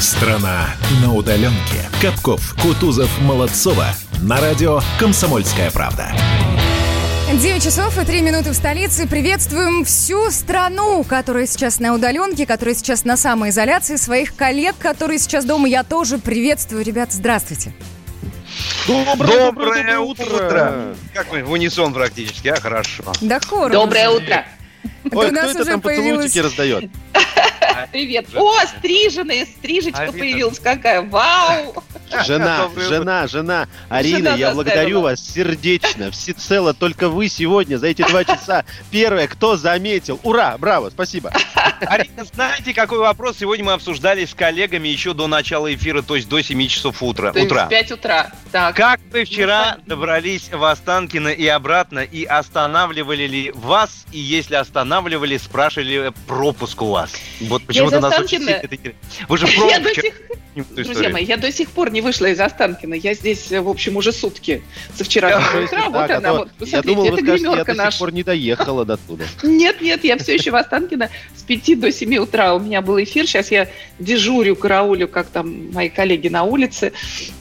[0.00, 1.88] Страна на удаленке.
[2.02, 3.86] Капков, Кутузов, Молодцова.
[4.20, 6.12] На радио «Комсомольская правда».
[7.32, 9.08] 9 часов и 3 минуты в столице.
[9.08, 15.46] Приветствуем всю страну, которая сейчас на удаленке, которая сейчас на самоизоляции, своих коллег, которые сейчас
[15.46, 15.66] дома.
[15.66, 16.84] Я тоже приветствую.
[16.84, 17.72] Ребят, здравствуйте.
[18.86, 20.24] Доброе, доброе, доброе утро.
[20.24, 20.94] утро.
[21.14, 23.02] Как мы в унисон практически, а хорошо.
[23.22, 23.72] Да хором.
[23.72, 24.44] Доброе утро.
[25.10, 26.26] Ой, кто это там появилась...
[26.26, 26.90] поцелуйчики раздает?
[27.92, 28.26] Привет.
[28.34, 31.02] О, стриженная, стрижечка появилась какая.
[31.02, 31.74] Вау!
[32.24, 33.68] Жена, жена, жена.
[33.88, 36.74] Арина, я благодарю вас сердечно, всецело.
[36.74, 40.20] Только вы сегодня за эти два часа первое, кто заметил.
[40.22, 41.32] Ура, браво, спасибо.
[41.80, 46.28] Арина, знаете, какой вопрос сегодня мы обсуждали с коллегами еще до начала эфира, то есть
[46.28, 47.32] до 7 часов утра.
[47.32, 48.30] То есть в 5 утра.
[48.52, 48.76] Так.
[48.76, 55.36] Как вы вчера добрались в Останкино и обратно, и останавливали ли вас, и если останавливали,
[55.36, 57.12] спрашивали пропуск у вас?
[57.40, 58.62] Вот почему-то нас очень сильно...
[59.28, 60.14] Вы же пробовали
[60.56, 62.94] Друзья мои, я до сих пор не вышла из Останкина.
[62.94, 64.62] Я здесь, в общем, уже сутки
[64.94, 65.90] со вчерашнего утра.
[65.90, 67.82] Вот она, вот, посмотрите, я думал, это гримерка наша.
[67.82, 69.24] Я до сих пор не доехала до туда.
[69.42, 72.54] Нет, нет, я все еще в Останкино с 5 до 7 утра.
[72.54, 73.26] У меня был эфир.
[73.26, 76.92] Сейчас я дежурю, караулю, как там мои коллеги на улице.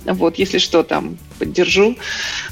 [0.06, 1.98] Вот, если что, там поддержу.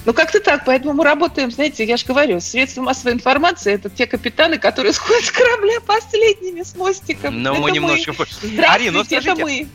[0.06, 0.66] Ну, как-то так.
[0.66, 5.26] Поэтому мы работаем, знаете, я же говорю, средства массовой информации– это те капитаны, которые сходят
[5.26, 7.42] с корабля последними с мостиком.
[7.42, 8.14] Но это мы немножко...
[8.68, 9.68] Арина, ну, скажите, это мы.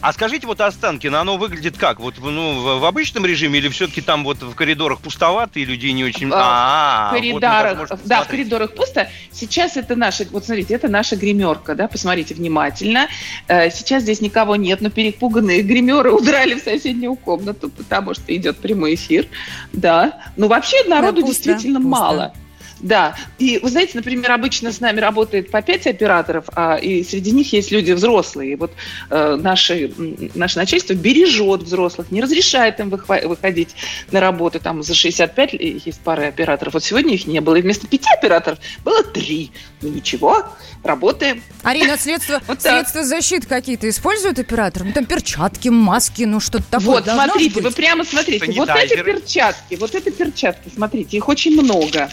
[0.00, 2.00] А скажите, вот Останкино, оно выглядит как?
[2.00, 6.04] Вот ну, в обычном режиме или все-таки там вот в коридорах пустовато и людей не
[6.04, 6.30] очень...
[6.32, 9.10] А, в коридорах, вот да, в коридорах пусто.
[9.30, 13.08] Сейчас это наша, вот смотрите, это наша гримерка, да, посмотрите внимательно.
[13.46, 18.56] Э, сейчас здесь никого нет, но перепуганные гримеры удрали в соседнюю комнату, потому что идет
[18.56, 19.26] прямой эфир,
[19.74, 20.20] да.
[20.36, 21.90] Ну, вообще народу да, пусто, действительно пусто.
[21.90, 22.34] мало.
[22.80, 27.30] Да, и вы знаете, например, обычно с нами работает по пять операторов, а и среди
[27.32, 28.52] них есть люди взрослые.
[28.52, 28.72] И вот
[29.10, 29.92] э, наши,
[30.34, 33.74] наше начальство бережет взрослых, не разрешает им выходить
[34.10, 34.60] на работу.
[34.60, 36.74] Там за 65 есть пара операторов.
[36.74, 37.56] Вот сегодня их не было.
[37.56, 39.52] И вместо пяти операторов было три.
[39.82, 40.46] Ну ничего,
[40.82, 41.42] работаем.
[41.62, 44.84] Арина, средства, вот средства защиты какие-то используют оператор?
[44.84, 47.02] Ну там перчатки, маски, ну что-то такое.
[47.02, 47.64] Вот, смотрите, быть?
[47.64, 48.52] вы прямо смотрите.
[48.52, 52.08] Вот эти перчатки, вот эти перчатки, смотрите, их очень много.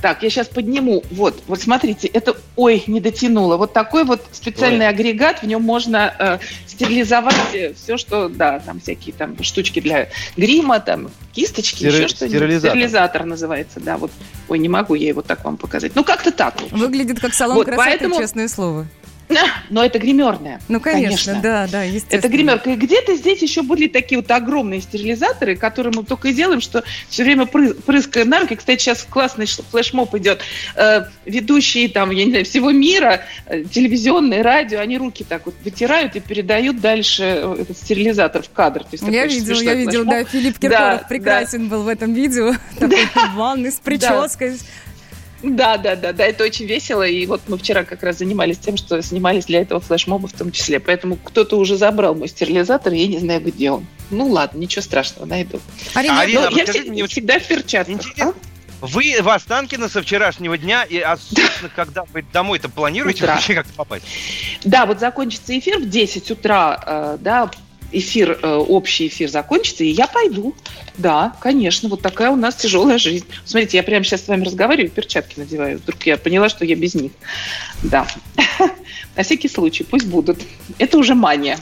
[0.00, 1.04] Так, так, я сейчас подниму.
[1.12, 3.56] Вот, вот смотрите, это, ой, не дотянуло.
[3.56, 4.88] Вот такой вот специальный ой.
[4.88, 10.08] агрегат, в нем можно э, стерилизовать э, все, что, да, там всякие там штучки для
[10.36, 12.38] грима, там кисточки, Стери- еще что-нибудь.
[12.38, 12.70] Стерилизатор.
[12.70, 13.98] Стерилизатор называется, да.
[13.98, 14.10] Вот,
[14.48, 15.92] ой, не могу я его так вам показать.
[15.94, 16.60] Ну, как-то так.
[16.72, 18.18] Выглядит как салон вот, красоты, поэтому...
[18.18, 18.88] честное слово.
[19.70, 20.60] Но это гримерная.
[20.68, 21.40] Ну, конечно, конечно.
[21.42, 22.18] да, да, естественно.
[22.18, 22.70] Это гримерка.
[22.70, 26.82] И где-то здесь еще были такие вот огромные стерилизаторы, которые мы только и делаем, что
[27.08, 28.56] все время прыскаем на руки.
[28.56, 30.40] Кстати, сейчас классный флешмоб идет.
[30.74, 35.54] Э, ведущие там, я не знаю, всего мира, э, телевизионные, радио, они руки так вот
[35.64, 38.80] вытирают и передают дальше э, этот стерилизатор в кадр.
[38.80, 41.76] То есть, я видел, я видел, да, Филипп Киркоров да, прекрасен да.
[41.76, 42.54] был в этом видео.
[42.78, 44.50] Такой ванны с прической.
[44.50, 44.56] Да,
[45.42, 47.06] да, да, да, это очень весело.
[47.06, 50.52] И вот мы вчера как раз занимались тем, что снимались для этого флешмоба в том
[50.52, 50.80] числе.
[50.80, 53.86] Поэтому кто-то уже забрал мой стерилизатор, я не знаю, где он.
[54.10, 55.60] Ну ладно, ничего страшного, найду.
[55.94, 58.00] Арина, Арина я всегда, мне всегда в перчатках.
[58.20, 58.32] А?
[58.80, 63.34] Вы в Останкино со вчерашнего дня, и, а, собственно, когда вы домой-то планируете утра.
[63.34, 64.06] вообще как-то попасть?
[64.64, 67.50] Да, вот закончится эфир в 10 утра, э, да,
[67.92, 70.54] эфир, э, общий эфир закончится, и я пойду.
[70.96, 73.26] Да, конечно, вот такая у нас тяжелая жизнь.
[73.44, 75.78] Смотрите, я прямо сейчас с вами разговариваю, перчатки надеваю.
[75.78, 77.12] Вдруг я поняла, что я без них.
[77.82, 78.06] Да.
[79.16, 80.38] На всякий случай, пусть будут.
[80.78, 81.58] Это уже мания.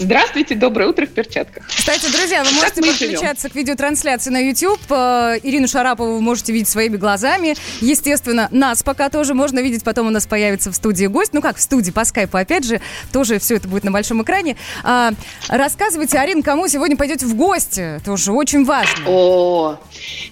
[0.00, 1.66] Здравствуйте, доброе утро в перчатках.
[1.68, 3.52] Кстати, друзья, вы можете подключаться живем?
[3.52, 4.80] к видеотрансляции на YouTube.
[4.88, 7.54] Э, Ирину Шарапову вы можете видеть своими глазами.
[7.82, 9.84] Естественно, нас пока тоже можно видеть.
[9.84, 11.34] Потом у нас появится в студии гость.
[11.34, 12.80] Ну как, в студии по скайпу, опять же.
[13.12, 14.56] Тоже все это будет на большом экране.
[14.84, 15.12] А,
[15.48, 18.00] рассказывайте, Арин, кому сегодня пойдете в гости?
[18.02, 19.04] Тоже очень важно.
[19.06, 19.78] О,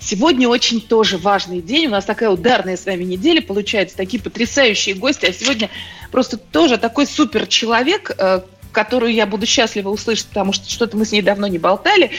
[0.00, 1.89] сегодня очень тоже важный день.
[1.89, 3.43] У нас такая ударная с вами неделя.
[3.43, 5.27] Получается, такие потрясающие гости.
[5.27, 5.69] А сегодня
[6.11, 8.41] просто тоже такой супер человек, э,
[8.78, 12.12] которую я буду счастлива услышать, потому что что-то мы с ней давно не болтали,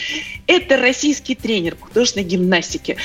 [0.45, 2.98] это российский тренер художественной гимнастике.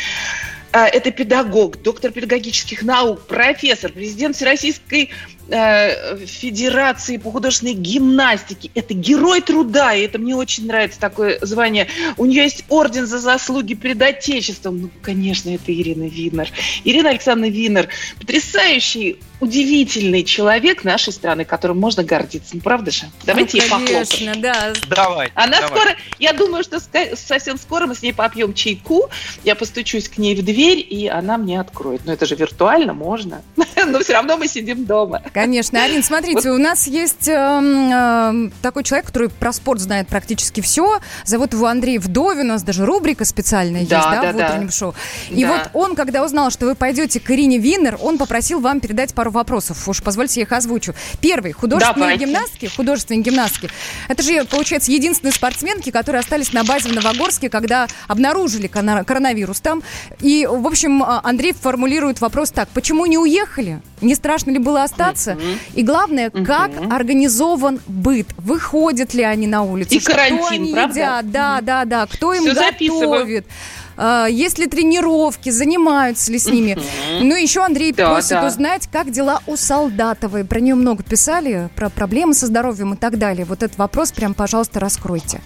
[0.72, 5.10] А, это педагог, доктор педагогических наук, профессор, президент Всероссийской
[5.48, 8.72] э, Федерации по художественной гимнастике.
[8.74, 11.86] Это герой труда, и это мне очень нравится такое звание.
[12.16, 14.80] У нее есть орден за заслуги перед Отечеством.
[14.80, 16.50] Ну, конечно, это Ирина Винер.
[16.82, 17.88] Ирина Александровна Винер,
[18.18, 22.54] потрясающий удивительный человек нашей страны, которым можно гордиться.
[22.54, 23.04] Ну, правда же?
[23.24, 24.72] Давайте ну, ей Конечно, да.
[24.88, 25.30] Давай.
[25.34, 25.68] Она давай.
[25.68, 26.80] скоро, я думаю, что
[27.14, 29.10] совсем скоро мы с ней попьем чайку,
[29.42, 32.04] я постучусь к ней в дверь, и она мне откроет.
[32.04, 33.42] Но это же виртуально можно.
[33.86, 35.22] Но все равно мы сидим дома.
[35.32, 35.82] Конечно.
[35.82, 36.58] Арин, смотрите, вот.
[36.58, 41.00] у нас есть э, э, такой человек, который про спорт знает практически все.
[41.24, 42.46] Зовут его Андрей Вдовин.
[42.46, 44.72] У нас даже рубрика специальная да, есть, да, да в утреннем да.
[44.72, 44.94] шоу.
[45.30, 45.52] И да.
[45.52, 49.30] вот он, когда узнал, что вы пойдете к Ирине Виннер, он попросил вам передать пару
[49.34, 49.86] вопросов.
[49.88, 50.94] Уж позвольте я их озвучу.
[51.20, 51.52] Первый.
[51.52, 52.24] Художественные Давайте.
[52.24, 52.66] гимнастки.
[52.74, 53.68] Художественные гимнастки.
[54.08, 59.82] Это же, получается, единственные спортсменки, которые остались на базе в Новогорске, когда обнаружили коронавирус там.
[60.20, 62.68] И, в общем, а, Андрей формулирует вопрос так.
[62.70, 63.80] Почему не уехали?
[64.00, 65.36] Не страшно ли было остаться?
[65.74, 68.28] И главное, как организован быт?
[68.36, 69.94] Выходят ли они на улицу?
[69.94, 70.94] И карантин, Что они правда?
[71.00, 71.30] едят?
[71.30, 72.06] Да, да, да.
[72.06, 72.72] Кто им Все готовит?
[72.72, 73.44] Записываю.
[73.96, 76.78] А, есть ли тренировки, занимаются ли с ними.
[77.20, 78.46] Ну, еще Андрей да, просит да.
[78.46, 80.44] узнать, как дела у Солдатовой.
[80.44, 83.44] Про нее много писали, про проблемы со здоровьем и так далее.
[83.44, 85.40] Вот этот вопрос прям, пожалуйста, раскройте.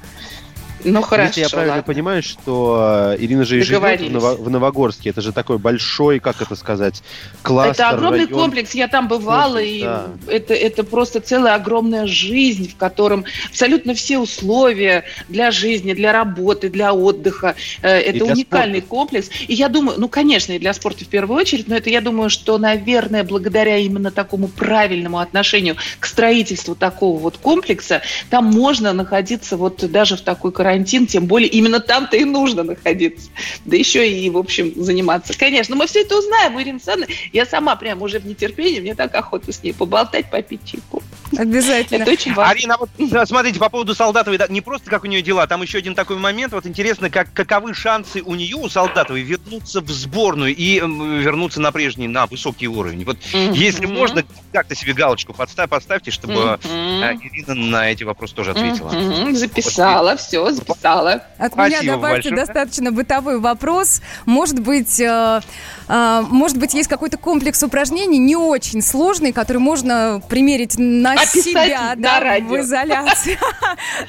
[0.85, 1.29] Ну хорошо.
[1.29, 1.93] Если я правильно ладно.
[1.93, 5.11] понимаю, что э, Ирина же и живет в, Ново- в Новогорске.
[5.11, 7.03] Это же такой большой, как это сказать,
[7.43, 7.85] кластер.
[7.87, 8.41] Это огромный район.
[8.41, 8.75] комплекс.
[8.75, 10.07] Я там бывала, комплекс, и да.
[10.29, 16.69] это, это просто целая огромная жизнь, в котором абсолютно все условия для жизни, для работы,
[16.69, 17.55] для отдыха.
[17.83, 18.89] Э, это уникальный спорта.
[18.89, 19.31] комплекс.
[19.47, 22.31] И я думаю, ну, конечно, и для спорта в первую очередь, но это, я думаю,
[22.31, 29.57] что, наверное, благодаря именно такому правильному отношению к строительству такого вот комплекса, там можно находиться
[29.57, 33.31] вот даже в такой карантин, тем более именно там-то и нужно находиться.
[33.65, 35.33] Да еще и, в общем, заниматься.
[35.37, 37.15] Конечно, мы все это узнаем, Ирина Александровна.
[37.33, 41.03] Я сама прям уже в нетерпении, мне так охота с ней поболтать, попить чайку.
[41.37, 42.03] Обязательно.
[42.03, 42.53] Это очень важно.
[42.53, 45.95] Арина, вот смотрите, по поводу Солдатовой, не просто как у нее дела, там еще один
[45.95, 50.81] такой момент, вот интересно, как, каковы шансы у нее, у Солдатовой, вернуться в сборную и
[50.81, 53.05] вернуться на прежний, на высокий уровень.
[53.05, 53.55] Вот mm-hmm.
[53.55, 57.21] если можно, как-то себе галочку подставь, поставьте, чтобы mm-hmm.
[57.23, 58.91] Ирина на эти вопросы тоже ответила.
[58.91, 59.33] Mm-hmm.
[59.35, 60.21] Записала, вот.
[60.21, 61.23] все, записала.
[61.39, 62.37] От Спасибо меня добавьте большое.
[62.37, 64.01] достаточно бытовой вопрос.
[64.27, 65.41] Может быть, э,
[65.89, 71.45] э, может быть, есть какой-то комплекс упражнений не очень сложный, который можно примерить на Описать
[71.45, 72.49] себя да, радио.
[72.49, 73.39] в изоляции.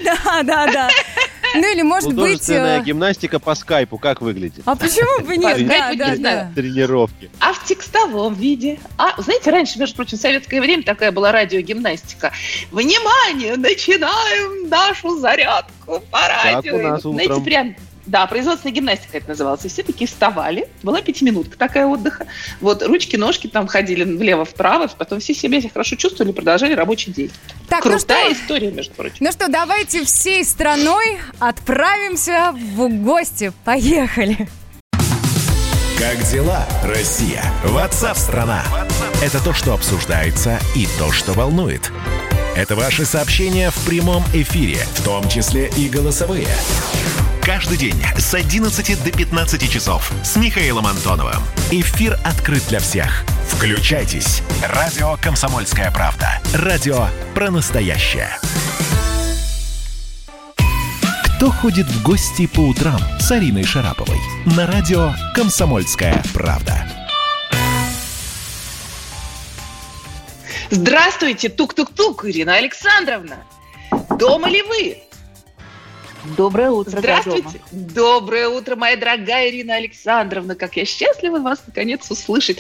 [0.04, 0.90] Да, да, да.
[1.56, 2.50] Ну или может быть...
[2.50, 4.64] Э, гимнастика по скайпу как выглядит?
[4.66, 5.68] А почему бы нет?
[5.68, 6.52] Да, да, да.
[6.56, 7.30] Тренировки.
[7.40, 8.80] А в текстовом виде?
[8.98, 12.32] А, знаете, раньше, между прочим, в советское время такая была радиогимнастика.
[12.72, 16.72] Внимание, начинаем нашу зарядку по радио.
[16.72, 17.14] Как у нас утром.
[17.14, 17.76] Знаете, прям
[18.10, 19.64] да, производственная гимнастика это называлось.
[19.66, 22.26] И все такие вставали, была пятиминутка такая отдыха.
[22.60, 27.32] Вот ручки, ножки там ходили влево-вправо, потом все себя хорошо чувствовали, продолжали рабочий день.
[27.68, 29.18] Так, ну Крутая ну что, история, между прочим.
[29.20, 33.52] Ну что, давайте всей страной отправимся в гости.
[33.64, 34.48] Поехали!
[36.00, 37.44] Как дела, Россия?
[37.64, 38.64] Ватсап-страна!
[39.22, 41.92] Это то, что обсуждается и то, что волнует.
[42.56, 46.48] Это ваши сообщения в прямом эфире, в том числе и голосовые.
[47.50, 51.42] Каждый день с 11 до 15 часов с Михаилом Антоновым.
[51.72, 53.24] Эфир открыт для всех.
[53.48, 54.44] Включайтесь.
[54.62, 56.40] Радио «Комсомольская правда».
[56.54, 58.30] Радио про настоящее.
[61.26, 64.20] Кто ходит в гости по утрам с Ариной Шараповой?
[64.46, 66.88] На радио «Комсомольская правда».
[70.70, 73.38] Здравствуйте, тук-тук-тук, Ирина Александровна.
[74.20, 75.09] Дома ли вы?
[76.38, 77.00] Доброе утро.
[77.00, 77.62] Здравствуйте.
[77.72, 80.56] Доброе утро, моя дорогая Ирина Александровна.
[80.56, 82.60] Как я счастлива вас наконец услышать.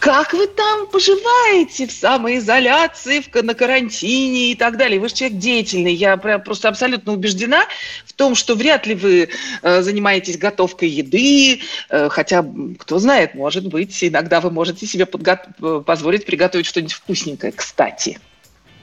[0.00, 5.00] Как вы там поживаете в самоизоляции, в, на карантине и так далее?
[5.00, 5.94] Вы же человек деятельный.
[5.94, 7.64] Я прям просто абсолютно убеждена
[8.04, 9.30] в том, что вряд ли вы
[9.62, 12.44] э, занимаетесь готовкой еды, э, хотя,
[12.78, 17.52] кто знает, может быть, иногда вы можете себе подго- позволить приготовить что-нибудь вкусненькое.
[17.52, 18.18] Кстати,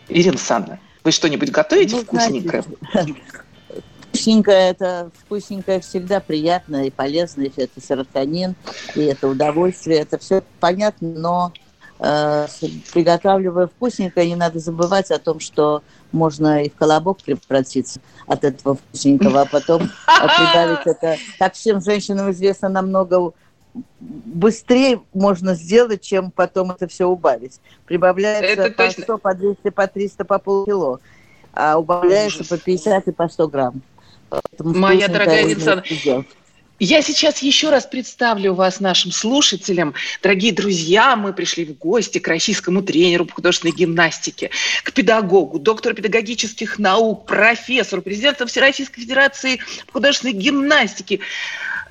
[0.09, 2.63] Ирина Александровна, вы что-нибудь готовите ну, вкусненькое?
[2.93, 3.15] Знаете,
[4.11, 8.55] Вкусненькое это вкусненькое всегда приятно и полезно, и это серотонин,
[8.95, 11.53] и это удовольствие, это все понятно, но
[11.99, 12.47] э,
[12.93, 18.75] приготавливая вкусненькое, не надо забывать о том, что можно и в колобок превратиться от этого
[18.75, 21.17] вкусненького, а потом прибавить это.
[21.39, 23.31] Так всем женщинам известно намного
[23.99, 27.59] быстрее можно сделать, чем потом это все убавить.
[27.85, 29.03] Прибавляется это по точно.
[29.03, 30.99] 100, по 200, по 300, по полкило,
[31.53, 32.49] а убавляется Ужас.
[32.49, 33.81] по 50 и по 100 грамм.
[34.59, 35.83] Моя дорогая Винсан,
[36.83, 39.93] я сейчас еще раз представлю вас нашим слушателям.
[40.23, 44.49] Дорогие друзья, мы пришли в гости к российскому тренеру по художественной гимнастике,
[44.83, 51.19] к педагогу, доктору педагогических наук, профессору, президенту Всероссийской Федерации по художественной гимнастике,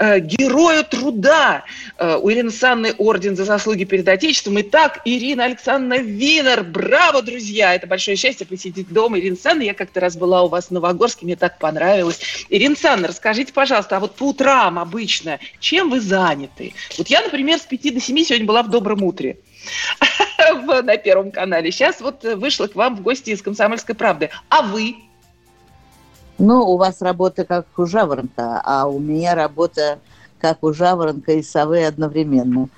[0.00, 1.64] э, герою труда.
[1.98, 4.60] Э, у Ирины Санны орден за заслуги перед Отечеством.
[4.60, 6.64] Итак, Ирина Александровна Винер.
[6.64, 7.74] Браво, друзья!
[7.74, 9.62] Это большое счастье посетить дом Ирины Санны.
[9.62, 12.20] Я как-то раз была у вас в Новогорске, мне так понравилось.
[12.48, 16.74] Ирина Санна, расскажите, пожалуйста, а вот по утрам обычно чем вы заняты?
[16.96, 19.38] Вот я, например, с 5 до 7 сегодня была в Добром утре
[20.82, 21.70] на Первом канале.
[21.70, 24.30] Сейчас вот вышла к вам в гости из «Комсомольской правды».
[24.48, 24.96] А вы?
[26.40, 29.98] Ну, у вас работа как у жаворонка, а у меня работа
[30.40, 32.68] как у жаворонка и совы одновременно.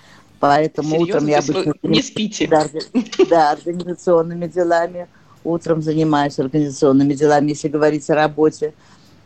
[0.41, 1.15] Поэтому Серьезно?
[1.15, 1.75] утром я обычно...
[1.85, 2.49] Не спите?
[2.49, 2.67] Да,
[3.31, 5.07] да, организационными делами.
[5.45, 8.75] Утром занимаюсь организационными делами, если говорить о работе.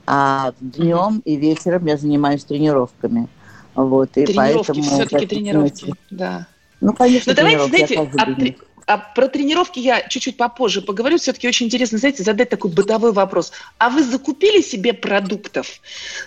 [0.06, 3.28] А днем и вечером я занимаюсь тренировками.
[3.74, 4.82] Вот, и тренировки, поэтому...
[4.82, 6.46] все-таки тренировки, да.
[6.82, 11.18] Ну, конечно, Но давайте, знаете, а, а про тренировки я чуть-чуть попозже поговорю.
[11.18, 13.52] Все-таки очень интересно, знаете, задать такой бытовой вопрос.
[13.78, 15.80] А вы закупили себе продуктов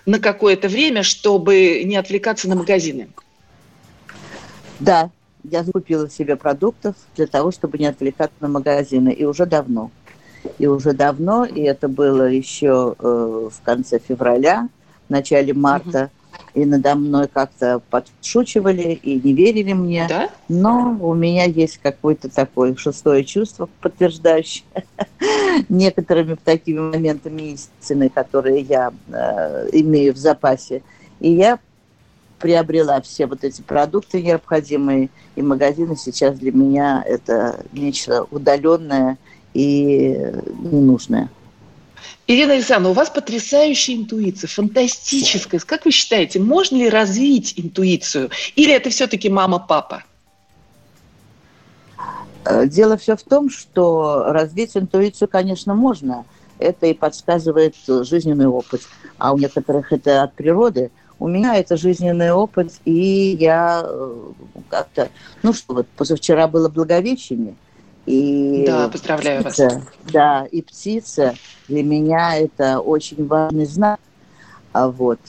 [0.05, 3.09] на какое-то время, чтобы не отвлекаться на магазины?
[4.79, 5.09] Да,
[5.43, 9.09] я закупила себе продуктов для того, чтобы не отвлекаться на магазины.
[9.09, 9.89] И уже давно.
[10.57, 14.69] И уже давно, и это было еще э, в конце февраля,
[15.07, 16.09] в начале марта,
[16.53, 20.05] и надо мной как-то подшучивали и не верили мне.
[20.07, 20.29] Да?
[20.47, 24.65] Но у меня есть какое-то такое шестое чувство, подтверждающее
[25.69, 30.81] некоторыми такими моментами истины, которые я э, имею в запасе.
[31.19, 31.59] И я
[32.39, 39.17] приобрела все вот эти продукты необходимые, и магазины сейчас для меня это нечто удаленное
[39.53, 40.31] и
[40.61, 41.29] ненужное.
[42.27, 45.59] Ирина Александровна, у вас потрясающая интуиция, фантастическая.
[45.59, 48.29] Как вы считаете, можно ли развить интуицию?
[48.55, 50.03] Или это все-таки мама-папа?
[52.45, 56.25] Э, дело все в том, что развить интуицию, конечно, можно.
[56.57, 58.81] Это и подсказывает жизненный опыт.
[59.17, 60.91] А у некоторых это от природы.
[61.19, 64.31] У меня это жизненный опыт, и я э,
[64.69, 65.09] как-то...
[65.43, 67.55] Ну что, вот позавчера было Благовещение–
[68.09, 69.83] и да, поздравляю птица, вас.
[70.11, 71.35] Да, и птица
[71.67, 73.99] для меня это очень важный знак.
[74.73, 75.19] А вот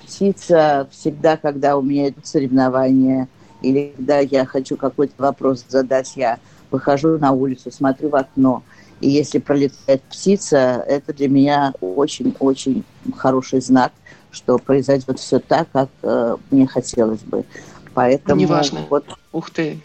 [0.00, 3.28] птица всегда, когда у меня идут соревнования,
[3.60, 6.38] или когда я хочу какой-то вопрос задать, я
[6.70, 8.62] выхожу на улицу, смотрю в окно,
[9.02, 12.82] и если пролетает птица, это для меня очень-очень
[13.14, 13.92] хороший знак,
[14.30, 17.44] что произойдет все так, как э, мне хотелось бы.
[17.92, 18.86] Поэтому Неважно.
[18.88, 19.80] Вот, Ух ты.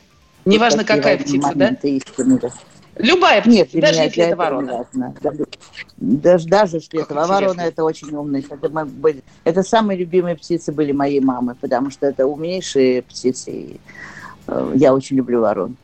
[0.47, 1.69] Неважно, какая птица, да?
[1.83, 2.39] Истины.
[2.97, 4.87] Любая птица, Нет, даже если это ворона.
[5.97, 8.43] Даже, даже если это ворона, это очень умные.
[8.49, 13.51] Это, мы были, это самые любимые птицы были моей мамы, потому что это умнейшие птицы.
[13.51, 13.79] И,
[14.47, 15.75] э, я очень люблю ворон.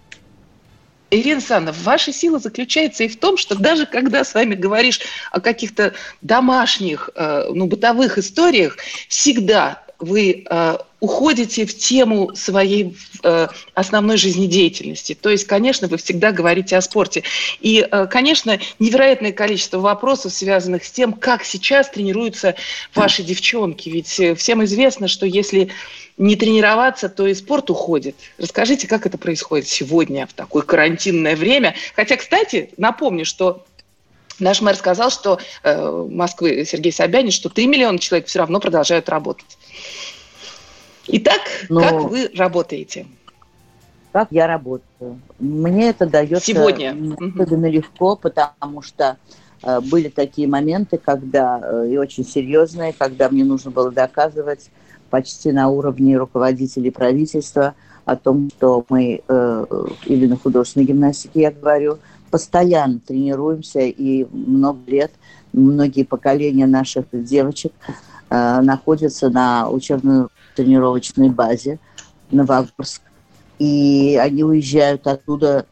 [1.12, 5.00] Ирина Александровна, ваша сила заключается и в том, что даже когда с вами говоришь
[5.32, 8.78] о каких-то домашних, э, ну, бытовых историях,
[9.08, 15.14] всегда вы э, уходите в тему своей э, основной жизнедеятельности.
[15.16, 17.24] То есть, конечно, вы всегда говорите о спорте.
[17.60, 22.56] И, э, конечно, невероятное количество вопросов, связанных с тем, как сейчас тренируются
[22.96, 23.90] ваши девчонки.
[23.90, 25.72] Ведь э, всем известно, что если
[26.18, 28.16] не тренироваться, то и спорт уходит.
[28.38, 31.76] Расскажите, как это происходит сегодня, в такое карантинное время.
[31.96, 33.66] Хотя, кстати, напомню, что
[34.40, 39.10] Наш мэр сказал, что э, Москвы Сергей Собянин, что 3 миллиона человек все равно продолжают
[39.10, 39.58] работать.
[41.08, 41.82] Итак, Но...
[41.82, 43.06] как вы работаете?
[44.12, 45.20] Как я работаю?
[45.40, 49.18] Мне это дается сегодня особенно легко, потому что
[49.64, 54.70] э, были такие моменты, когда э, и очень серьезные, когда мне нужно было доказывать
[55.10, 57.74] почти на уровне руководителей правительства
[58.06, 59.66] о том, что мы э,
[60.06, 61.98] или на художественной гимнастике, я говорю,
[62.34, 65.12] постоянно тренируемся и много лет
[65.54, 67.72] многие поколения наших девочек
[68.32, 71.78] э, находятся на учебно-тренировочной базе
[72.32, 73.04] Новогорск.
[73.60, 75.68] И они уезжают оттуда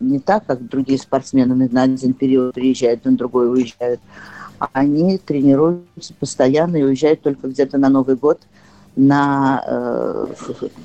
[0.00, 4.00] не так, как другие спортсмены на один период приезжают, на другой уезжают.
[4.72, 8.40] Они тренируются постоянно и уезжают только где-то на Новый год
[8.96, 10.26] на э,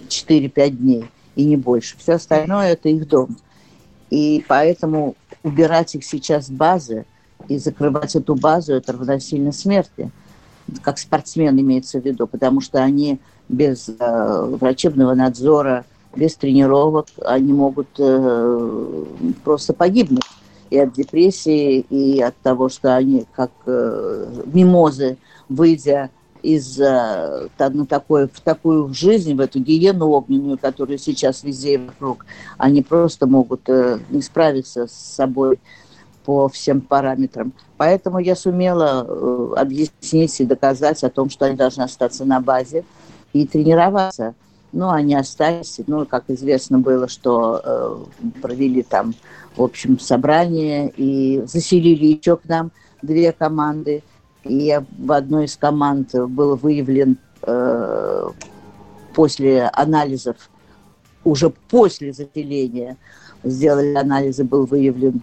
[0.09, 1.05] 4-5 дней
[1.37, 1.95] и не больше.
[1.97, 3.37] Все остальное– это их дом.
[4.13, 7.07] И поэтому убирать их сейчас с базы
[7.47, 10.11] и закрывать эту базу– это равносильно смерти,
[10.83, 15.83] как спортсмен имеется в виду, потому что они без э, врачебного надзора,
[16.15, 19.05] без тренировок, они могут э,
[19.43, 20.29] просто погибнуть
[20.69, 25.17] и от депрессии, и от того, что они как э, мимозы,
[25.49, 26.11] выйдя
[26.43, 32.25] из на такое, в такую жизнь, в эту гиену огненную, которая сейчас везде вокруг,
[32.57, 35.59] они просто могут э, не справиться с собой
[36.25, 37.53] по всем параметрам.
[37.77, 42.83] Поэтому я сумела э, объяснить и доказать о том, что они должны остаться на базе,
[43.33, 44.35] и тренироваться.
[44.71, 45.79] Ну, они остались.
[45.85, 47.97] Ну, как известно было, что э,
[48.41, 49.13] провели там,
[49.55, 52.71] в общем, собрание и заселили еще к нам
[53.01, 54.01] две команды.
[54.43, 58.29] И в одной из команд был выявлен э,
[59.13, 60.49] после анализов,
[61.23, 62.97] уже после заселения,
[63.43, 65.21] сделали анализы, был выявлен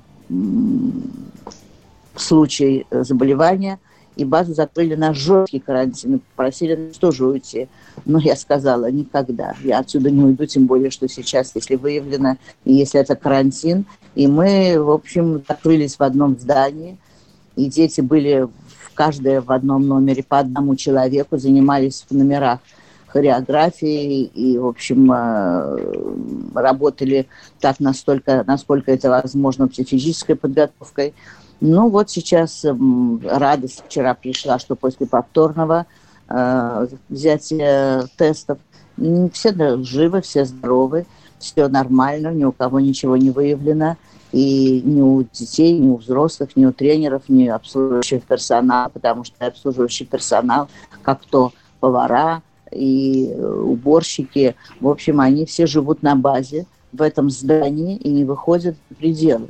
[2.17, 3.79] случай заболевания,
[4.17, 7.69] и базу закрыли на жесткий карантин, попросили нас тоже уйти.
[8.05, 12.73] Но я сказала, никогда, я отсюда не уйду, тем более, что сейчас, если выявлено, и
[12.73, 16.99] если это карантин, и мы, в общем, закрылись в одном здании,
[17.57, 18.49] и дети были
[18.91, 22.61] в каждое в одном номере по одному человеку, занимались в номерах
[23.09, 27.27] хореографией и, в общем, э, работали
[27.61, 31.15] так настолько, насколько это возможно, психической подготовкой.
[31.61, 32.65] Ну вот сейчас
[33.25, 35.87] радость вчера пришла, что после повторного
[36.29, 38.59] э, взятия тестов
[39.33, 41.07] все живы, все здоровы,
[41.39, 43.97] все нормально, ни у кого ничего не выявлено.
[44.33, 49.25] И ни у детей, ни у взрослых, ни у тренеров, ни у обслуживающего персонала, потому
[49.25, 50.69] что обслуживающий персонал,
[51.03, 57.97] как то повара и уборщики, в общем, они все живут на базе в этом здании
[57.97, 59.49] и не выходят в пределы.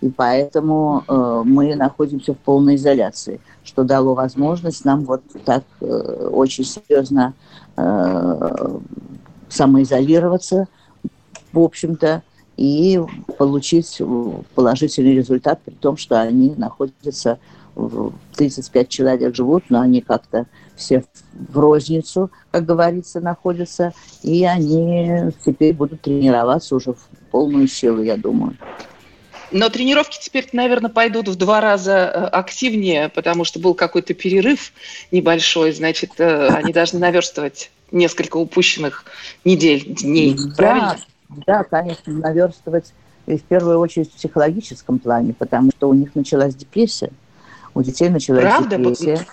[0.00, 6.28] И поэтому э, мы находимся в полной изоляции, что дало возможность нам вот так э,
[6.32, 7.34] очень серьезно
[7.76, 8.78] э,
[9.48, 10.68] самоизолироваться,
[11.52, 12.22] в общем-то,
[12.56, 13.00] и
[13.38, 14.00] получить
[14.54, 17.38] положительный результат, при том, что они находятся,
[18.36, 20.46] 35 человек живут, но они как-то
[20.76, 28.02] все в розницу, как говорится, находятся, и они теперь будут тренироваться уже в полную силу,
[28.02, 28.56] я думаю.
[29.52, 34.72] Но тренировки теперь, наверное, пойдут в два раза э, активнее, потому что был какой-то перерыв
[35.12, 39.04] небольшой, значит, э, они должны наверстывать несколько упущенных
[39.44, 40.98] недель, дней, да, правильно?
[41.46, 42.92] Да, конечно, наверстывать
[43.26, 47.10] в первую очередь в психологическом плане, потому что у них началась депрессия,
[47.74, 48.76] у детей началась Правда?
[48.76, 49.26] депрессия.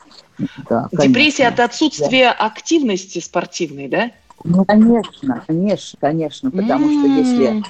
[0.68, 2.46] Да, депрессия от отсутствия да.
[2.46, 4.12] активности спортивной, да?
[4.44, 7.00] Ну, конечно, конечно, конечно, потому mm-hmm.
[7.00, 7.64] что если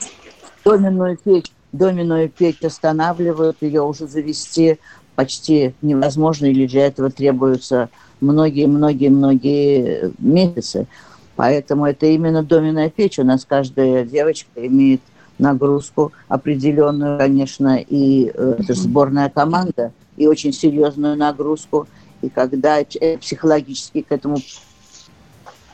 [0.63, 4.80] доменную печь доменную печь останавливают, ее уже завести
[5.15, 7.89] почти невозможно, или для этого требуются
[8.22, 10.88] многие-многие-многие месяцы.
[11.35, 13.19] Поэтому это именно доменная печь.
[13.19, 15.01] У нас каждая девочка имеет
[15.39, 21.87] нагрузку определенную, конечно, и э, это сборная команда, и очень серьезную нагрузку.
[22.22, 24.37] И когда э, психологически к этому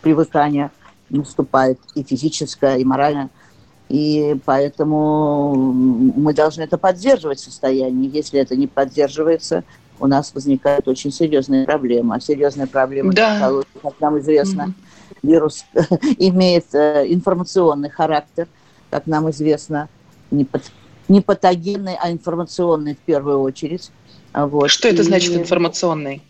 [0.01, 0.71] привыкание
[1.09, 3.29] наступает и физическое, и моральное,
[3.89, 8.09] и поэтому мы должны это поддерживать состояние.
[8.09, 9.63] Если это не поддерживается,
[9.99, 12.15] у нас возникает очень серьезная проблема.
[12.15, 13.51] А серьезная проблема, да.
[13.81, 14.88] как нам известно, mm-hmm.
[15.23, 15.65] Вирус
[16.17, 18.47] имеет э, информационный характер,
[18.89, 19.89] как нам известно,
[20.32, 20.63] не, пат,
[21.08, 23.91] не патогенный, а информационный в первую очередь.
[24.34, 24.69] Вот.
[24.69, 26.21] Что это значит информационный?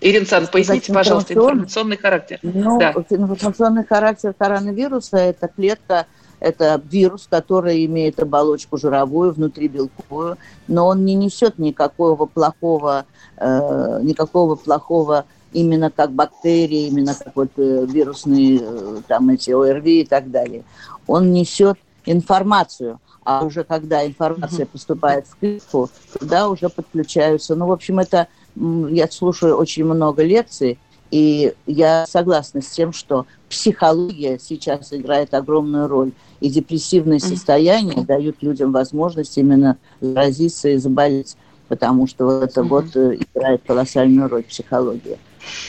[0.00, 2.38] Ирина Александровна, поясните, пожалуйста, информационный характер.
[2.42, 2.92] Ну, да.
[3.08, 6.06] информационный характер коронавируса– это клетка,
[6.40, 10.36] это вирус, который имеет оболочку жировую, внутри белковую,
[10.68, 13.06] но он не несет никакого плохого,
[13.38, 20.04] э, никакого плохого именно как бактерии, именно как вот вирусные э, там эти ОРВИ и
[20.04, 20.64] так далее.
[21.06, 25.88] Он несет информацию, а уже когда информация поступает в клетку,
[26.18, 27.54] туда уже подключаются.
[27.54, 28.28] Ну, в общем, это
[28.90, 30.78] я слушаю очень много лекций,
[31.10, 36.12] и я согласна с тем, что психология сейчас играет огромную роль.
[36.40, 38.06] И депрессивные состояния mm-hmm.
[38.06, 41.36] дают людям возможность именно заразиться и заболеть,
[41.68, 42.68] потому что вот это mm-hmm.
[42.68, 45.18] вот э, играет колоссальную роль психология.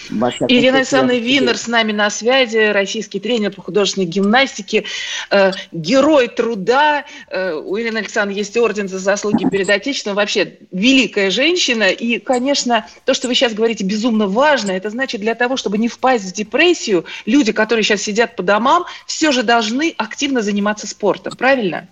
[0.10, 4.86] Ирина Александровна Винер с нами на связи, российский тренер по художественной гимнастике,
[5.32, 7.06] э, герой труда.
[7.30, 10.16] Э, у Ирины Александровны есть орден за заслуги перед Отечеством.
[10.16, 11.90] Вообще великая женщина.
[11.90, 14.72] И, конечно, то, что вы сейчас говорите, безумно важно.
[14.72, 18.86] Это значит, для того, чтобы не впасть в депрессию, люди, которые сейчас сидят по домам,
[19.06, 21.34] все же должны активно заниматься спортом.
[21.36, 21.88] Правильно?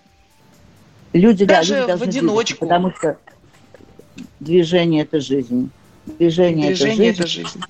[1.14, 2.66] Люди, Даже да, люди в одиночку.
[2.66, 3.18] Двигаться, потому что
[4.40, 5.70] движение– это жизнь.
[6.06, 7.48] Движение, Движение это жизнь.
[7.48, 7.66] это жизнь.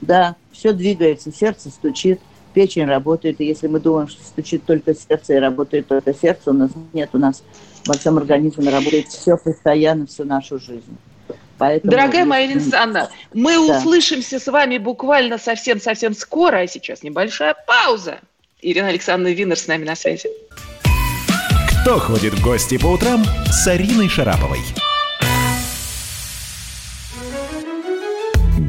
[0.00, 2.20] Да, все двигается, сердце стучит,
[2.54, 3.40] печень работает.
[3.40, 7.10] И если мы думаем, что стучит только сердце и работает только сердце, у нас нет,
[7.12, 7.42] у нас
[7.86, 10.96] во всем организме работает все постоянно, всю нашу жизнь.
[11.58, 11.90] Поэтому...
[11.90, 13.78] Дорогая моя Александра, мы да.
[13.78, 18.20] услышимся с вами буквально совсем-совсем скоро, а сейчас небольшая пауза.
[18.62, 20.28] Ирина Александровна Винер с нами на связи.
[21.82, 24.60] Кто ходит в гости по утрам с Ариной Шараповой?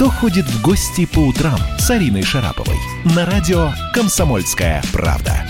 [0.00, 2.78] Кто ходит в гости по утрам с Ариной Шараповой?
[3.14, 5.44] На радио «Комсомольская правда».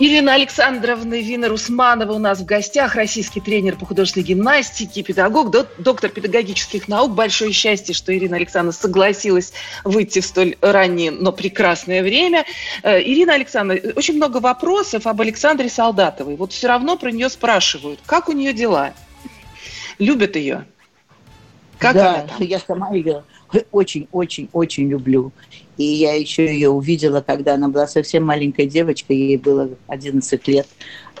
[0.00, 6.10] Ирина Александровна Вина Русманова у нас в гостях, российский тренер по художественной гимнастике, педагог, доктор
[6.10, 7.12] педагогических наук.
[7.12, 9.52] Большое счастье, что Ирина Александровна согласилась
[9.84, 12.44] выйти в столь раннее, но прекрасное время.
[12.82, 16.34] Э, Ирина Александровна, очень много вопросов об Александре Солдатовой.
[16.34, 18.92] Вот все равно про нее спрашивают, как у нее дела?
[20.00, 20.66] Любят ее?
[21.78, 23.24] Как да, я сама ее
[23.70, 25.32] очень-очень-очень люблю.
[25.76, 30.66] И я еще ее увидела, когда она была совсем маленькой девочкой, ей было 11 лет,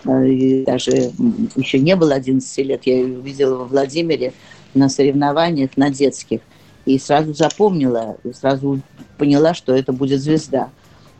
[0.04, 1.12] э, и даже
[1.56, 4.32] еще не было 11 лет, я ее увидела во Владимире
[4.74, 6.40] на соревнованиях, на детских,
[6.86, 8.80] и сразу запомнила, и сразу
[9.18, 10.70] поняла, что это будет звезда.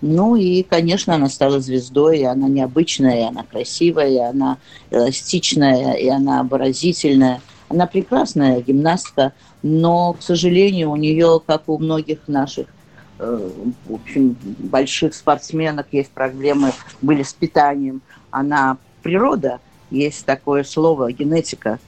[0.01, 4.59] Ну и, конечно, она стала звездой, и она необычная, и она красивая, и она
[4.91, 7.41] эластичная, и она выразительная.
[7.69, 12.67] Она прекрасная гимнастка, но, к сожалению, у нее, как у многих наших
[13.19, 13.51] Э,
[13.87, 18.03] в общем, больших спортсменок есть проблемы, были с питанием.
[18.31, 21.79] Она природа, есть такое слово, генетика.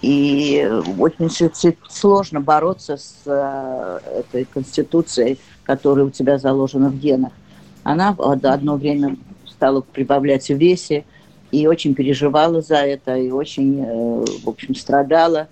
[0.00, 0.68] И
[0.98, 1.30] очень
[1.88, 7.32] сложно бороться с э, этой конституцией, которая у тебя заложена в генах.
[7.84, 9.16] Она одно время
[9.46, 11.04] стала прибавлять в весе
[11.52, 15.48] и очень переживала за это, и очень, э, в общем, страдала.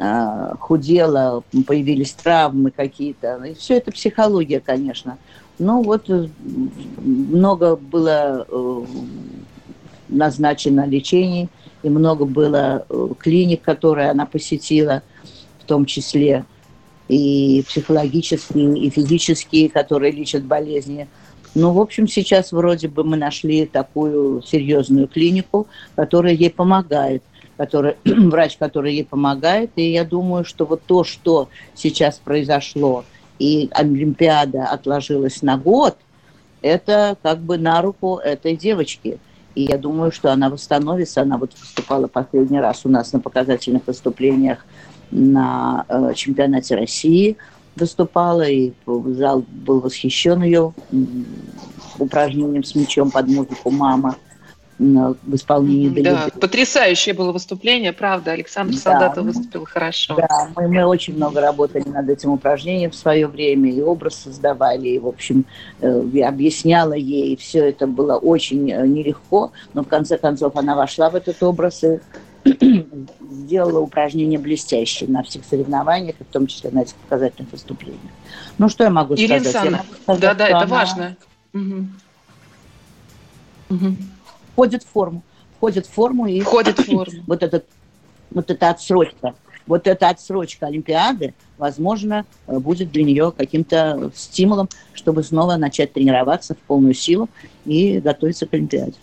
[0.00, 3.42] А, худела, появились травмы какие-то.
[3.44, 5.18] И все это психология, конечно.
[5.58, 6.28] Ну вот э,
[7.00, 8.82] много было э,
[10.08, 11.48] назначено лечений,
[11.82, 12.86] и много было
[13.18, 15.02] клиник, которые она посетила,
[15.60, 16.44] в том числе
[17.08, 21.08] и психологические, и физические, которые лечат болезни.
[21.54, 27.22] Ну, в общем, сейчас вроде бы мы нашли такую серьезную клинику, которая ей помогает–
[27.58, 29.72] который, врач, который ей помогает.
[29.76, 33.04] И я думаю, что вот то, что сейчас произошло,
[33.38, 35.98] и Олимпиада отложилась на год,
[36.62, 39.18] это как бы на руку этой девочки.
[39.54, 41.22] И я думаю, что она восстановится.
[41.22, 44.64] Она вот выступала последний раз у нас на показательных выступлениях
[45.10, 47.36] на э, чемпионате России
[47.80, 50.72] выступала, и зал был восхищен ее
[51.98, 54.16] упражнением с мячом под музыку «Мама»
[54.78, 58.32] в исполнении Да, потрясающее было выступление, правда.
[58.32, 60.14] Александр да, Солдатов выступил хорошо.
[60.14, 64.88] Да, мы, мы очень много работали над этим упражнением в свое время, и образ создавали,
[64.88, 65.44] и, в общем,
[65.80, 71.10] э, объясняла ей, все это было очень э, нелегко, но в конце концов она вошла
[71.10, 71.98] в этот образ и
[73.20, 78.12] сделала упражнение блестящее на всех соревнованиях, в том числе на этих показательных выступлениях.
[78.58, 79.64] Ну, что я могу Ирина сказать?
[79.64, 80.66] Ирина да, да, это она...
[80.66, 81.16] важно.
[81.52, 81.86] Угу.
[83.70, 83.96] Угу
[84.58, 85.22] входит в форму.
[85.56, 86.40] Входит в форму и...
[86.40, 87.22] Входит в форму.
[87.28, 87.64] Вот, этот,
[88.32, 89.34] вот эта отсрочка.
[89.68, 96.58] Вот эта отсрочка Олимпиады, возможно, будет для нее каким-то стимулом, чтобы снова начать тренироваться в
[96.58, 97.28] полную силу
[97.66, 98.94] и готовиться к Олимпиаде.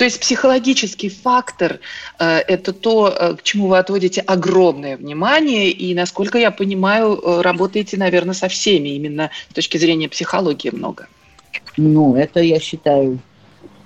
[0.00, 1.78] То есть психологический фактор
[2.18, 7.42] э,– это то, э, к чему вы отводите огромное внимание, и, насколько я понимаю, э,
[7.42, 11.06] работаете, наверное, со всеми, именно с точки зрения психологии много.
[11.76, 13.18] Ну, это, я считаю,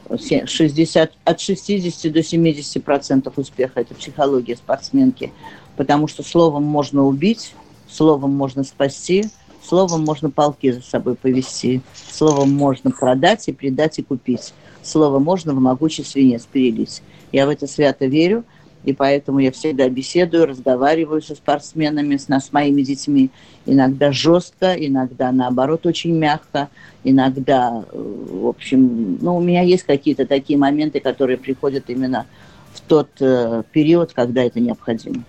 [0.09, 5.33] 60, от 60 до 70 процентов успеха– это психология спортсменки,
[5.77, 7.55] потому что словом можно убить,
[7.91, 9.25] словом можно спасти,
[9.67, 14.53] словом можно полки за собой повести, словом можно продать и предать и купить,
[14.87, 17.03] словом можно в могучий свинец перелить.
[17.33, 18.45] Я в это свято верю,
[18.85, 23.31] и поэтому я всегда беседую, разговариваю со спортсменами, с, с моими детьми,
[23.67, 26.69] иногда жестко, иногда наоборот очень мягко,
[27.03, 32.27] иногда, э, в общем, ну, у меня есть какие-то такие моменты, которые приходят именно
[32.75, 35.25] в тот э, период, когда это необходимо.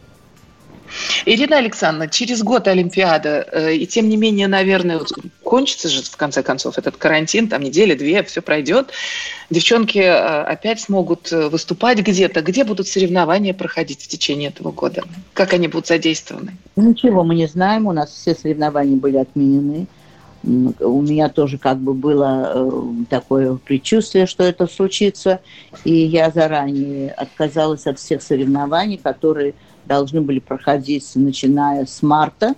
[1.25, 5.01] Ирина Александровна, через год Олимпиада, э, и тем не менее, наверное,
[5.43, 8.91] кончится же в конце концов этот карантин, там неделя-две, все пройдет.
[9.49, 12.41] Девчонки э, опять смогут э, выступать где-то.
[12.41, 15.03] Где будут соревнования проходить в течение этого года?
[15.34, 16.58] Как они будут задействованы?
[16.75, 19.88] Ничего мы не знаем, у нас все соревнования были отменены.
[20.43, 22.71] У меня тоже как бы было
[23.10, 25.39] такое предчувствие, что это случится,
[25.84, 29.55] и я заранее отказалась от всех соревнований, которые
[29.88, 32.56] должны были проходить, начиная с марта.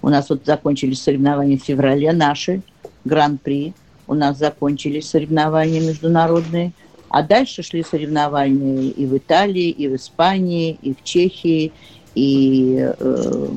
[0.00, 2.62] У нас вот закончились соревнования в феврале, наши,
[3.04, 3.74] гран-при.
[4.06, 6.72] у нас закончились соревнования международные,
[7.08, 11.72] а дальше шли соревнования и в Италии, и в Испании, и в Чехии,
[12.14, 13.48] и э,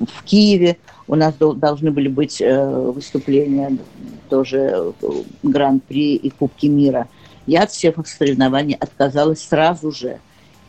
[0.00, 0.76] в Киеве.
[1.06, 3.76] У нас должны были быть э, выступления
[4.30, 4.92] тоже э,
[5.42, 7.08] Гран-при и Кубки мира.
[7.46, 10.18] Я от всех соревнований отказалась сразу же.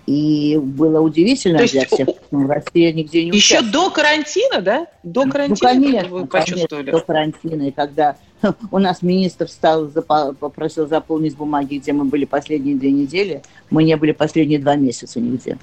[0.06, 4.88] И было удивительно есть, для всех, ну, Россия нигде не Еще до карантина, да?
[5.02, 6.68] До карантина ну, конечно, вы почувствовали?
[6.68, 7.64] Конечно, до карантина.
[7.64, 8.16] И когда
[8.72, 13.42] у нас министр встал, попросил заполнить бумаги, где мы были последние две недели,
[13.72, 15.58] мы не были последние два месяца нигде.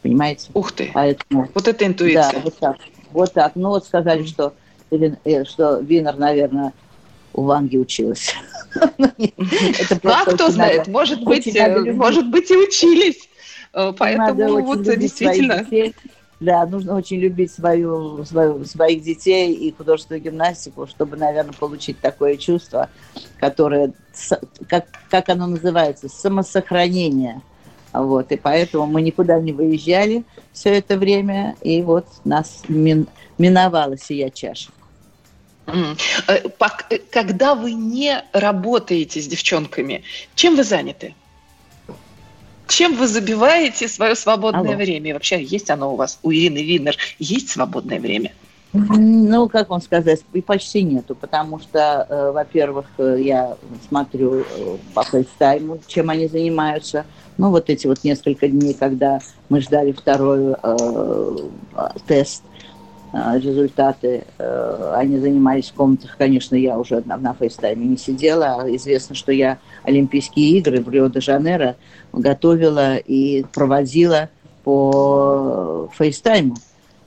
[0.00, 0.50] Понимаете?
[0.54, 0.90] Ух ты!
[0.94, 2.32] Поэтому, вот это интуиция.
[2.32, 2.76] Да, вот так.
[3.12, 3.52] Вот так.
[3.56, 4.54] Ну вот сказали, что,
[4.90, 6.72] э, что Винер, наверное,
[7.34, 8.34] у Ванги училась.
[10.02, 13.28] А кто знает, может быть, э, может быть и учились.
[13.76, 15.64] Э, поэтому вот действительно...
[16.38, 22.36] Да, нужно очень любить свою, свою, своих детей и художественную гимнастику, чтобы, наверное, получить такое
[22.36, 22.90] чувство,
[23.38, 23.94] которое,
[24.68, 27.40] как, как оно называется, самосохранение.
[27.94, 33.06] Вот, и поэтому мы никуда не выезжали все это время, и вот нас мин,
[33.38, 34.70] миновала сия чаша.
[35.66, 36.48] Э,
[37.10, 40.02] когда вы не работаете с девчонками,
[40.34, 41.14] чем вы заняты?
[42.68, 44.76] Чем вы забиваете свое свободное Алло.
[44.76, 45.10] время?
[45.10, 48.32] И вообще, есть оно у вас, у Ирины Винер, есть свободное время?
[48.72, 53.56] Ну, как вам сказать, и почти нету, потому что, э, во-первых, э, я
[53.88, 57.06] смотрю э, по FaceTime у, чем они занимаются.
[57.38, 61.36] Ну, вот эти вот несколько дней, когда мы ждали второй э,
[62.06, 62.55] тест– а,
[63.36, 64.24] результаты.
[64.38, 68.64] Э, они занимались в комнатах, конечно, я уже на, на FaceTime е не сидела.
[68.76, 71.76] Известно, что я Олимпийские игры в Рио-де-Жанейро
[72.12, 74.28] готовила и проводила
[74.64, 76.56] по FaceTime у.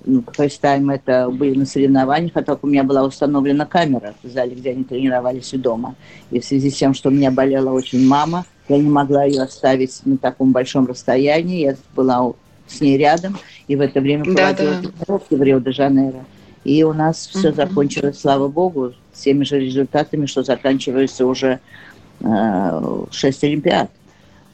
[0.06, 4.56] Ну, FaceTime это были на соревнованиях, а так у меня была установлена камера в зале,
[4.56, 5.96] где они тренировались у дома.
[6.32, 9.42] И в связи с тем, что у меня болела очень мама, я не могла ее
[9.42, 11.66] оставить на таком большом расстоянии.
[11.66, 12.32] Я была
[12.68, 13.38] с ней рядом,
[13.70, 16.26] и в это время да, проводила тренировки в Рио-де-Жанейро.
[16.66, 21.60] И у нас все закончилось, слава богу, с теми же результатами, что заканчивается уже
[22.20, 23.92] э, 6 Олимпиад.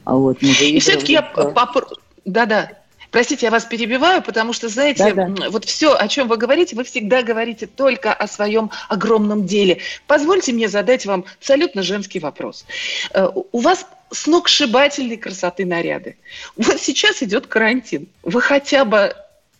[0.04, 1.86] А вот мы и все-таки я попр...
[2.26, 2.70] Да-да.
[3.10, 5.50] Простите, я вас перебиваю, потому что, знаете, да, да.
[5.50, 9.78] вот все, о чем вы говорите, вы всегда говорите только о своем огромном деле.
[10.06, 12.66] Позвольте мне задать вам абсолютно женский вопрос.
[13.14, 16.16] Э, у вас сногсшибательной красоты наряды.
[16.56, 18.08] Вот сейчас идет карантин.
[18.22, 19.14] Вы хотя бы,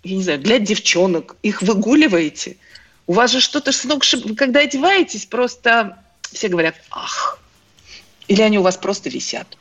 [0.05, 2.57] я не знаю, для девчонок их выгуливаете?
[3.07, 4.37] У вас же что-то сногсшиб...
[4.37, 7.41] Когда одеваетесь, просто все говорят «ах».
[8.29, 9.57] Или они у вас просто висят?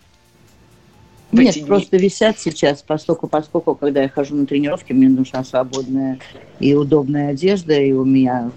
[1.31, 6.19] Нет, просто висят сейчас, поскольку, поскольку, когда я хожу на тренировки, мне нужна свободная
[6.59, 8.51] и удобная одежда, и у меня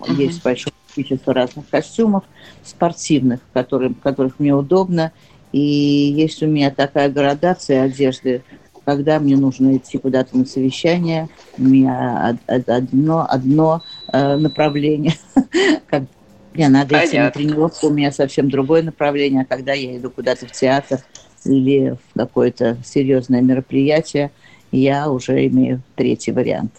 [0.00, 0.14] uh-huh.
[0.14, 2.24] есть большое количество разных костюмов
[2.64, 5.12] спортивных, которые, которых мне удобно,
[5.52, 8.42] и есть у меня такая градация одежды,
[8.84, 11.28] когда мне нужно идти куда-то на совещание,
[11.58, 13.82] у меня одно, одно
[14.12, 15.14] э, направление.
[16.54, 17.08] Мне надо Понятно.
[17.08, 19.42] идти на тренировку, у меня совсем другое направление.
[19.42, 21.00] А когда я иду куда-то в театр
[21.44, 24.30] или в какое-то серьезное мероприятие,
[24.72, 26.72] я уже имею третий вариант.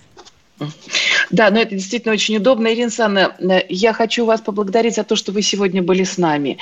[1.30, 2.74] Да, но это действительно очень удобно.
[2.74, 6.58] Ирина Санна, э, я хочу вас поблагодарить за то, что вы сегодня были с нами.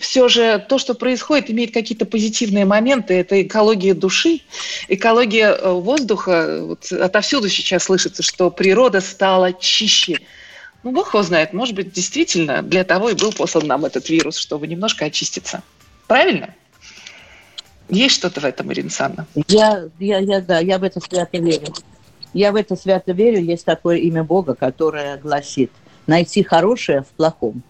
[0.00, 3.14] Все же то, что происходит, имеет какие-то позитивные моменты.
[3.14, 4.40] Это экология души,
[4.88, 6.60] экология э, воздуха.
[6.62, 10.18] Вот отовсюду сейчас слышится, что природа стала чище.
[10.82, 14.36] Ну, Бог его знает, может быть, действительно для того и был послан нам этот вирус,
[14.36, 15.62] чтобы немножко очиститься.
[16.06, 16.54] Правильно?
[17.88, 19.26] Есть что-то в этом, Ирина Санна?
[19.48, 21.72] Я, я, я, да, я в это свято верю.
[22.32, 23.40] Я в это свято верю.
[23.42, 25.70] Есть такое имя Бога, которое гласит
[26.06, 27.62] найти хорошее в плохом.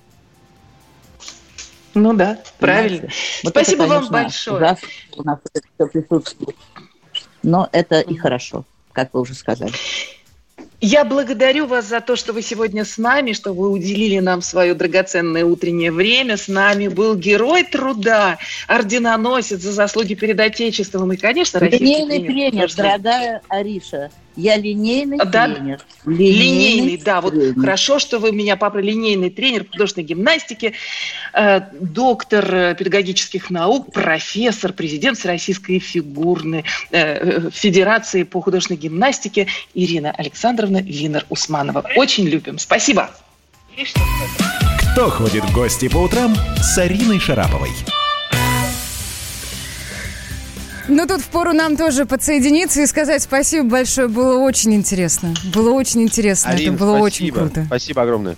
[1.94, 3.08] Ну да, правильно.
[3.42, 4.76] Вот Спасибо это, конечно, вам большое.
[5.16, 6.56] У нас это все присутствует.
[7.42, 9.72] Но это и хорошо, как вы уже сказали.
[10.84, 14.74] Я благодарю вас за то, что вы сегодня с нами, что вы уделили нам свое
[14.74, 16.36] драгоценное утреннее время.
[16.36, 22.74] С нами был герой труда, орденоносец за заслуги перед Отечеством и, конечно, российский тренер, тренер
[22.74, 24.10] дорогая Ариша.
[24.36, 25.80] Я линейный да, тренер.
[26.06, 27.20] Линейный, линейный да.
[27.20, 30.74] Вот хорошо, что вы меня папа линейный тренер художественной гимнастики,
[31.34, 40.10] э, доктор э, педагогических наук, профессор, президент Всероссийской фигурной э, Федерации по художественной гимнастике Ирина
[40.12, 41.84] Александровна Винер-Усманова.
[41.96, 42.58] Очень любим.
[42.58, 43.10] Спасибо.
[44.92, 47.70] Кто ходит в гости по утрам с Ариной Шараповой?
[50.88, 54.08] Ну, тут впору нам тоже подсоединиться и сказать спасибо большое.
[54.08, 55.34] Было очень интересно.
[55.54, 56.52] Было очень интересно.
[56.52, 57.04] Арина, Это было спасибо.
[57.06, 57.64] очень круто.
[57.66, 58.36] Спасибо огромное.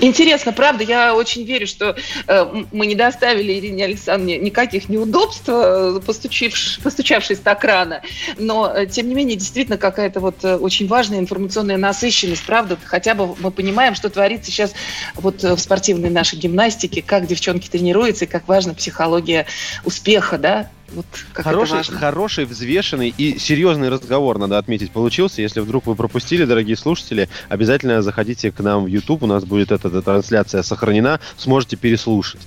[0.00, 1.94] Интересно, правда, я очень верю, что
[2.26, 8.00] э, мы не доставили Ирине Александровне никаких неудобств, э, постучивш, постучавшись так рано.
[8.38, 12.78] Но, э, тем не менее, действительно какая-то вот э, очень важная информационная насыщенность, правда.
[12.84, 14.72] Хотя бы мы понимаем, что творится сейчас
[15.14, 19.46] вот э, в спортивной нашей гимнастике, как девчонки тренируются и как важна психология
[19.84, 25.42] успеха, да, вот как хороший, хороший, взвешенный и серьезный разговор, надо отметить, получился.
[25.42, 29.22] Если вдруг вы пропустили, дорогие слушатели, обязательно заходите к нам в YouTube.
[29.22, 31.20] У нас будет эта, эта трансляция сохранена.
[31.36, 32.40] Сможете переслушать.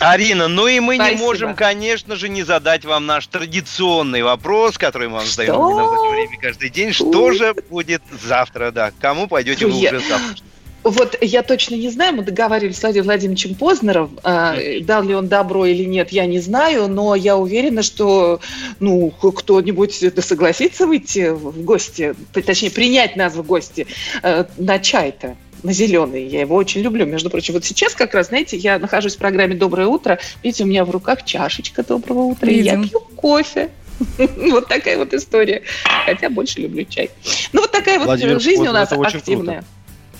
[0.00, 1.14] Арина, ну и мы Спасибо.
[1.14, 5.44] не можем, конечно же, не задать вам наш традиционный вопрос, который мы вам Что?
[5.44, 6.92] задаем время каждый день.
[6.92, 8.92] Что же будет завтра, да?
[8.98, 10.42] Кому пойдете вы уже завтра?
[10.82, 15.28] Вот я точно не знаю, мы договаривались с Владимиром Владимировичем Познером, э, дал ли он
[15.28, 18.40] добро или нет, я не знаю, но я уверена, что
[18.78, 23.86] ну, кто-нибудь согласится выйти в гости, точнее, принять нас в гости
[24.22, 26.26] э, на чай-то на зеленый.
[26.26, 27.04] Я его очень люблю.
[27.04, 30.18] Между прочим, вот сейчас как раз, знаете, я нахожусь в программе «Доброе утро».
[30.42, 33.70] Видите, у меня в руках чашечка «Доброго утра», и я пью кофе.
[34.18, 35.62] Вот такая вот история.
[36.06, 37.10] Хотя больше люблю чай.
[37.52, 39.62] Ну, вот такая вот жизнь у нас активная.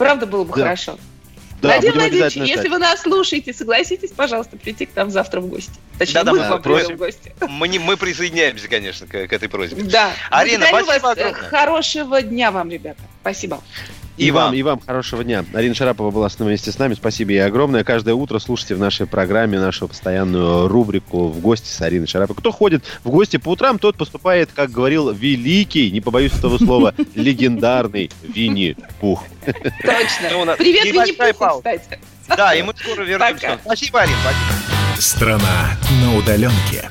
[0.00, 0.62] Правда было бы да.
[0.62, 0.98] хорошо.
[1.60, 5.74] Да, Владимир Владимирович, если вы нас слушаете, согласитесь, пожалуйста, прийти к нам завтра в гости.
[5.98, 6.96] Точнее, да, мы да, к просим.
[6.96, 7.34] в гости.
[7.46, 9.82] Мы, не, мы присоединяемся, конечно, к, к этой просьбе.
[9.82, 10.12] Да.
[10.30, 11.18] Арина, Благодарю спасибо вас.
[11.18, 11.50] Огромное.
[11.50, 13.02] Хорошего дня вам, ребята.
[13.20, 13.60] Спасибо.
[14.16, 15.44] И, и вам, и вам хорошего дня.
[15.54, 16.94] Арина Шарапова была снова вместе с нами.
[16.94, 17.84] Спасибо ей огромное.
[17.84, 22.38] Каждое утро слушайте в нашей программе нашу постоянную рубрику «В гости с Ариной Шараповой».
[22.38, 26.94] Кто ходит в гости по утрам, тот поступает, как говорил великий, не побоюсь этого слова,
[27.14, 29.24] легендарный Винни-Пух.
[29.46, 30.44] Точно.
[30.44, 31.98] Ну, Привет, Винни-Пуху, кстати.
[32.28, 33.58] Да, и мы скоро вернемся.
[33.64, 34.16] Спасибо, Арина.
[34.98, 36.90] Страна на удаленке.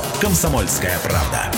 [0.19, 1.51] «Комсомольская правда».